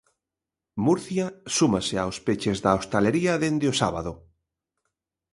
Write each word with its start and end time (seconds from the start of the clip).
Murcia 0.85 1.25
súmase 1.57 1.95
aos 1.99 2.17
peches 2.27 2.57
da 2.63 2.71
hostalería 2.77 3.33
dende 3.43 3.65
o 3.73 3.77
sábado. 3.81 4.11